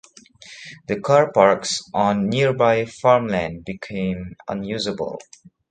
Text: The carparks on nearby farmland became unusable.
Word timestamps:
The 0.87 0.95
carparks 0.99 1.83
on 1.93 2.27
nearby 2.27 2.85
farmland 2.85 3.65
became 3.65 4.35
unusable. 4.47 5.19